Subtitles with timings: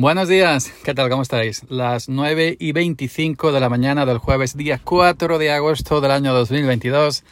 [0.00, 1.10] Buenos días, ¿qué tal?
[1.10, 1.64] ¿Cómo estáis?
[1.68, 6.32] Las 9 y 25 de la mañana del jueves, día 4 de agosto del año
[6.34, 7.24] 2022.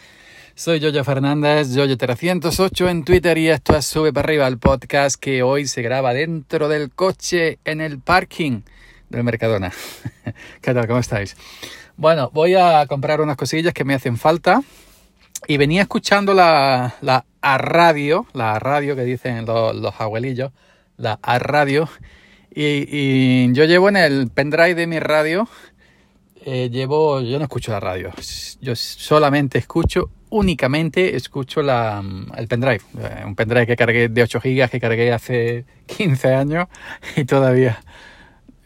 [0.57, 5.45] Soy Yoyo Fernández, Yoyo308 en Twitter y esto es Sube para arriba, el podcast que
[5.45, 8.63] hoy se graba dentro del coche en el parking
[9.11, 9.71] del Mercadona.
[10.61, 10.89] ¿Qué tal?
[10.89, 11.37] ¿Cómo estáis?
[11.97, 14.61] Bueno, voy a comprar unas cosillas que me hacen falta
[15.47, 20.51] y venía escuchando la, la a radio, la radio que dicen los, los abuelillos,
[20.97, 21.89] la a radio
[22.59, 25.47] y, yo llevo en el pendrive de mi radio,
[26.45, 28.13] eh, llevo, yo no escucho la radio,
[28.63, 32.03] yo solamente escucho, únicamente escucho la,
[32.35, 36.69] el pendrive, eh, un pendrive que cargué de 8 gigas que cargué hace 15 años
[37.17, 37.83] y todavía,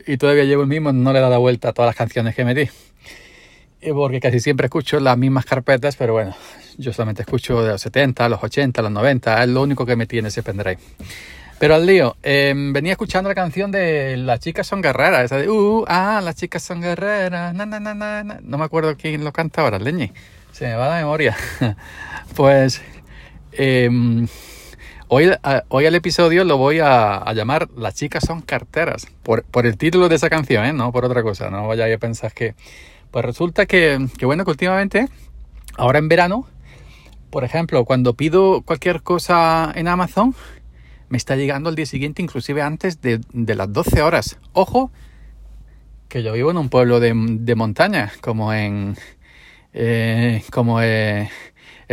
[0.07, 2.45] y todavía llevo el mismo, no le he dado vuelta a todas las canciones que
[2.45, 2.71] metí.
[3.93, 6.37] Porque casi siempre escucho las mismas carpetas, pero bueno,
[6.77, 10.19] yo solamente escucho de los 70, los 80, los 90, es lo único que metí
[10.19, 10.79] en ese pendrive.
[11.61, 15.51] Pero al lío, em, venía escuchando la canción de Las chicas son guerreras, esa de,
[15.51, 19.79] uh, ah, las chicas son guerreras, na, na, No me acuerdo quién lo canta ahora,
[19.79, 20.15] leñe,
[20.53, 21.37] se me va la memoria.
[22.35, 22.81] pues,
[23.53, 24.27] em,
[25.09, 25.31] hoy,
[25.69, 30.09] hoy el episodio lo voy a, llamar Las chicas son carteras, por, por, el título
[30.09, 30.73] de esa canción, ¿eh?
[30.73, 32.55] no por otra cosa, no vaya a pensar que...
[33.11, 35.09] Pues resulta que, que bueno, que últimamente,
[35.77, 36.49] ahora en verano,
[37.29, 40.35] por ejemplo, cuando pido cualquier cosa en Amazon,
[41.11, 44.39] me está llegando al día siguiente, inclusive antes de, las 12 horas.
[44.53, 44.91] Ojo,
[46.09, 47.13] que yo vivo en un pueblo de,
[47.55, 48.97] montaña, como en...
[49.73, 51.31] Eh, como eh,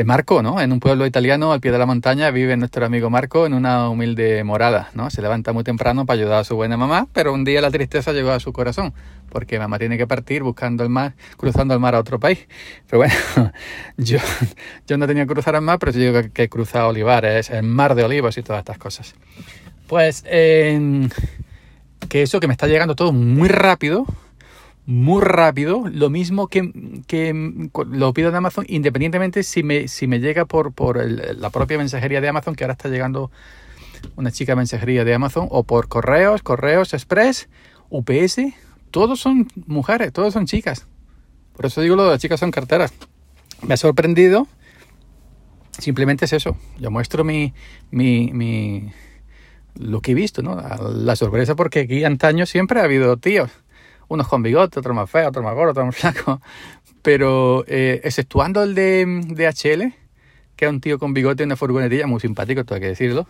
[0.06, 0.62] Marco, ¿no?
[0.62, 3.90] En un pueblo italiano al pie de la montaña vive nuestro amigo Marco en una
[3.90, 5.10] humilde morada, ¿no?
[5.10, 8.14] Se levanta muy temprano para ayudar a su buena mamá, pero un día la tristeza
[8.14, 8.94] llegó a su corazón,
[9.30, 12.48] porque mamá tiene que partir buscando el mar, cruzando el mar a otro país.
[12.88, 13.16] Pero bueno,
[13.98, 14.20] yo,
[14.86, 17.64] yo no tenía que cruzar el mar, pero sí digo que, he cruzado olivares, el
[17.64, 19.16] mar de olivos y todas estas cosas.
[19.88, 21.10] Pues que
[22.12, 24.06] eso que me está llegando todo muy rápido,
[24.88, 26.62] muy rápido, lo mismo que,
[27.90, 32.22] lo pido de Amazon, independientemente si me, si me llega por, por la propia mensajería
[32.22, 33.30] de Amazon, que ahora está llegando
[34.16, 37.50] una chica mensajería de Amazon, o por correos, correos express,
[37.90, 38.54] UPS,
[38.90, 40.88] todos son mujeres, todos son chicas.
[41.54, 42.94] Por eso digo lo de las chicas son carteras.
[43.64, 44.48] Me ha sorprendido,
[45.78, 46.56] simplemente es eso.
[46.80, 47.54] Yo muestro mi,
[47.92, 48.94] mi, mi
[49.76, 50.56] lo que he visto, ¿no?
[50.94, 53.52] La sorpresa porque aquí antaño siempre ha habido tíos
[54.08, 56.40] unos con bigote, otros más feos, otros más gordos, otros más flacos.
[57.02, 59.94] Pero eh, exceptuando el de, de HL,
[60.56, 63.28] que es un tío con bigote y una furgonetilla, muy simpático, todo hay que decirlo.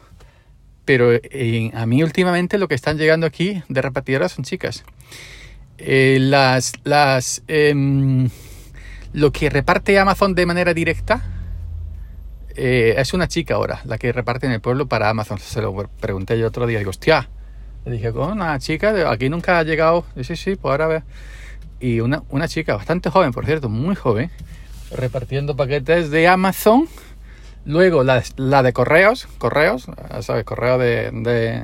[0.86, 4.84] Pero eh, a mí últimamente lo que están llegando aquí de repartidoras son chicas.
[5.78, 8.30] Eh, las, las, em,
[9.14, 11.34] lo que reparte Amazon de manera directa
[12.56, 15.38] es una chica ahora, la que reparte en el pueblo para Amazon.
[15.38, 17.30] Se lo pregunté yo otro día, digo, hostia,
[17.88, 20.06] le dije, con una chica, de aquí nunca ha llegado.
[20.16, 21.04] Y sí, sí, pues ahora.
[21.80, 24.32] Y una, una chica bastante joven, por cierto, muy joven,
[24.92, 26.88] repartiendo paquetes de Amazon.
[27.66, 29.88] Luego la, la de correos, correos,
[30.22, 30.44] ¿sabes?
[30.44, 31.64] Correo de, de,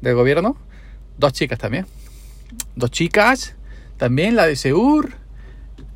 [0.00, 0.56] de, gobierno.
[1.18, 1.86] Dos chicas también.
[2.74, 3.54] Dos chicas.
[3.96, 5.10] También la de Seur.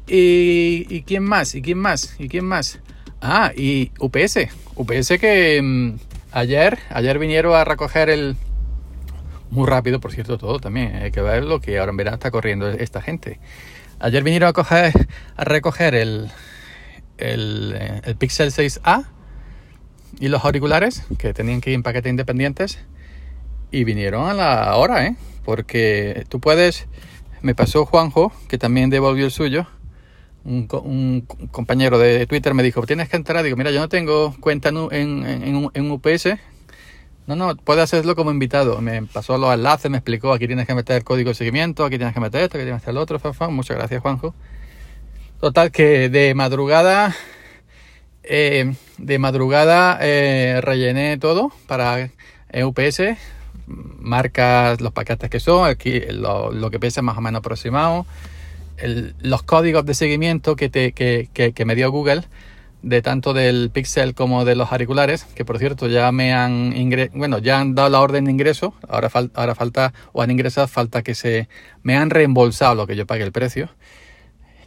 [0.06, 2.78] Y, y quién más, y quién más, y quién más.
[3.22, 4.48] Ah, y UPS.
[4.76, 5.94] UPS que mm,
[6.32, 8.36] ayer, ayer vinieron a recoger el,
[9.54, 10.96] muy rápido, por cierto, todo también.
[10.96, 13.38] Hay que ver lo que ahora en está corriendo esta gente.
[14.00, 14.92] Ayer vinieron a, coger,
[15.36, 16.30] a recoger el,
[17.18, 19.06] el, eh, el Pixel 6A
[20.18, 22.78] y los auriculares, que tenían que ir en paquetes independientes,
[23.70, 25.16] y vinieron a la hora, ¿eh?
[25.44, 26.86] Porque tú puedes...
[27.42, 29.66] Me pasó Juanjo, que también devolvió el suyo.
[30.44, 31.20] Un, un,
[31.50, 33.44] compañero de Twitter me dijo, tienes que entrar.
[33.44, 36.28] Digo, mira, yo no tengo cuenta en, en, en, en UPS,
[37.26, 38.80] no, no, puede hacerlo como invitado.
[38.80, 41.96] Me pasó los enlaces, me explicó, aquí tienes que meter el código de seguimiento, aquí
[41.96, 44.34] tienes que meter esto, aquí tienes que meter el otro, fan, Muchas gracias, Juanjo.
[45.40, 47.14] Total, que de madrugada,
[48.22, 52.10] eh, de madrugada eh, rellené todo para
[52.52, 53.16] UPS,
[53.66, 58.06] marcas los paquetes que son, aquí lo, que pesa más o menos aproximado,
[59.20, 62.24] los códigos de seguimiento que, te, que, que me dio Google
[62.84, 66.74] de tanto del Pixel como de los auriculares, que por cierto ya me han
[67.14, 71.02] bueno, ya han dado la orden de ingreso, ahora, ahora falta, o han ingresado, falta
[71.02, 71.48] que se,
[71.82, 73.70] me han reembolsado lo que yo pagué el precio.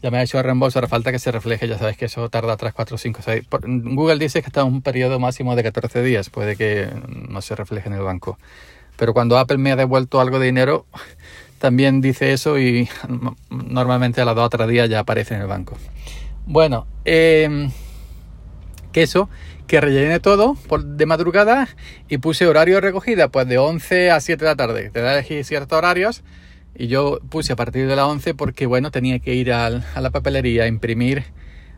[0.01, 2.29] Ya me ha hecho el reembolso, ahora falta que se refleje, ya sabes que eso
[2.29, 3.43] tarda 3, 4, 5, 6.
[3.67, 6.87] Google dice que está en un periodo máximo de 14 días, puede que
[7.29, 8.37] no se refleje en el banco.
[8.95, 10.85] Pero cuando Apple me ha devuelto algo de dinero,
[11.59, 12.89] también dice eso y
[13.49, 15.77] normalmente a los 2 o 3 días ya aparece en el banco.
[16.45, 17.69] Bueno, eh,
[18.93, 19.29] eso,
[19.67, 21.67] que rellené todo por, de madrugada
[22.07, 24.89] y puse horario de recogida, pues de 11 a 7 de la tarde.
[24.89, 26.23] Te da a elegir ciertos horarios
[26.75, 30.09] y yo puse a partir de las 11 porque, bueno, tenía que ir a, la
[30.09, 31.25] papelería a imprimir,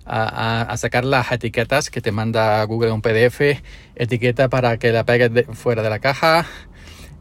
[0.05, 3.61] a, sacar las etiquetas que te manda Google un PDF,
[3.95, 6.45] etiqueta para que la pegues fuera de la caja,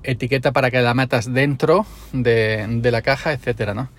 [0.03, 3.91] etiqueta para que la metas dentro de, de la caja, etcétera, ¿no?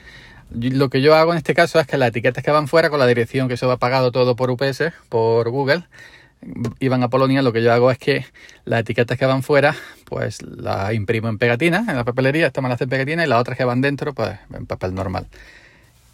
[0.51, 2.99] Lo que yo hago en este caso es que las etiquetas que van fuera con
[2.99, 5.83] la dirección que se va pagado todo por UPS, por Google,
[6.79, 8.25] iban a Polonia, lo que yo hago es que
[8.65, 9.75] las etiquetas que van fuera,
[10.05, 13.39] pues las imprimo en pegatina, en la papelería, esta me la hacen pegatina, y las
[13.39, 15.27] otras que van dentro, pues en papel normal.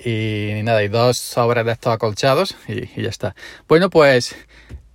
[0.04, 3.36] Y nada, y dos sobres de estos acolchados y, ya está.
[3.68, 4.36] Bueno, pues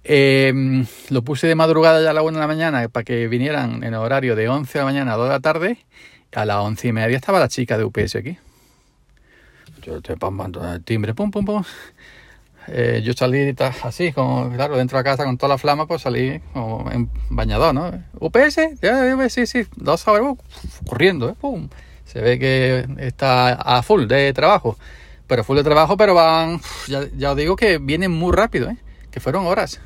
[0.04, 3.82] em, lo puse de madrugada ya a la 1 de la mañana para que vinieran
[3.82, 5.78] en horario de 11 de la mañana a 2 de la tarde.
[6.32, 8.38] A las 11 y media estaba la chica de UPS aquí.
[9.82, 11.64] Yo estoy el timbre, pum, pum, pum.
[12.68, 16.02] Eh, yo salí así, como, claro, dentro de la casa con toda la flama, pues
[16.02, 17.90] salí como en bañador, ¿no?
[18.18, 18.60] UPS,
[19.30, 20.38] sí, sí, dos horas, uh,
[20.86, 21.34] corriendo, ¿eh?
[21.40, 21.68] ¡Pum!
[22.04, 24.76] Se ve que está a full de trabajo,
[25.26, 28.76] pero full de trabajo, pero van, ya, ya os digo que vienen muy rápido, ¿eh?
[29.10, 29.80] Que fueron horas.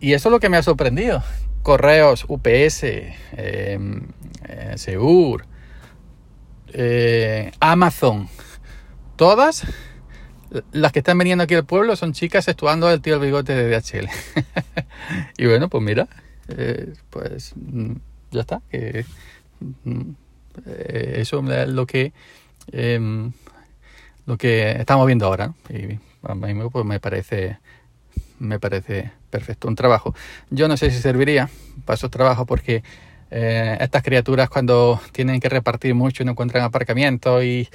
[0.00, 1.22] Y eso es lo que me ha sorprendido.
[1.62, 2.84] Correos, UPS,
[3.32, 4.08] em,
[4.48, 5.44] eh, Segur,
[6.72, 8.28] eh, Amazon,
[9.18, 9.66] todas
[10.72, 13.68] las que están viniendo aquí al pueblo son chicas estudiando el tío el bigote de
[13.68, 14.08] DHL.
[15.36, 16.08] y bueno, pues mira,
[16.48, 17.92] eh, pues mm,
[18.30, 18.62] ya está.
[19.84, 20.10] Mm,
[20.66, 22.12] eh, eso es lo que
[22.72, 23.32] em,
[24.24, 25.52] lo que estamos viendo ahora.
[25.68, 27.58] Y a mí pues, me parece
[28.38, 30.14] me parece perfecto un trabajo.
[30.50, 31.50] Yo no sé si serviría
[31.84, 32.84] para esos trabajos porque
[33.30, 37.68] eh, estas criaturas cuando tienen que repartir mucho y no encuentran aparcamiento y,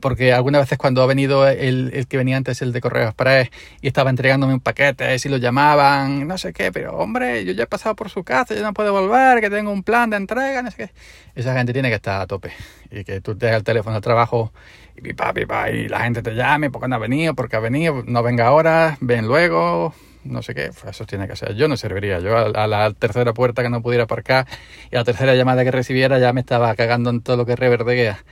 [0.00, 3.50] porque algunas veces cuando ha venido el, el, que venía antes el de Correos Express
[3.80, 7.64] y estaba entregándome un paquete y lo llamaban no sé qué pero hombre yo ya
[7.64, 10.62] he pasado por su casa yo no puedo volver que tengo un plan de entrega
[10.62, 10.90] no sé qué
[11.34, 12.52] esa gente tiene que estar a tope.
[12.90, 14.52] Y que tú te el teléfono de trabajo
[14.96, 18.02] y pipa pipa y la gente te llame porque no ha venido porque ha venido
[18.06, 21.54] no venga ahora ven luego no sé qué, pues eso tiene que ser.
[21.54, 22.20] Yo no serviría.
[22.20, 24.46] Yo a, la tercera puerta que no pudiera aparcar
[24.90, 27.56] y a la tercera llamada que recibiera ya me estaba cagando en todo lo que
[27.56, 28.24] reverdeguea.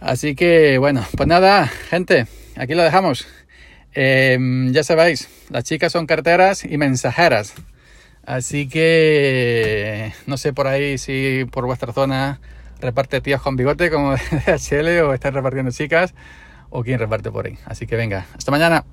[0.00, 2.26] Así que bueno, pues nada, gente,
[2.56, 3.26] aquí lo dejamos.
[3.92, 7.54] Em, ya sabéis, las chicas son carteras y mensajeras.
[8.24, 12.40] Así que no sé por ahí si por vuestra zona
[12.80, 14.14] reparte tíos con bigote como
[14.46, 16.14] DHL o están repartiendo chicas
[16.70, 17.58] o quién reparte por ahí.
[17.66, 18.84] Así que venga, hasta mañana.